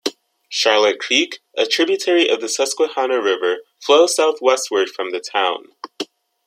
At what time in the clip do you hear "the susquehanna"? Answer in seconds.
2.41-3.21